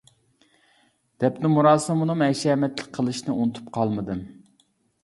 دەپنە 1.25 1.51
مۇراسىمىنىمۇ 1.57 2.29
ھەشەمەتلىك 2.31 2.91
قىلىشنى 2.99 3.39
ئۇنتۇپ 3.39 3.71
قالمىدىم. 3.79 4.27